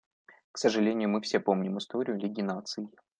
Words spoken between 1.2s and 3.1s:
все мы помним историю Лиги Наций.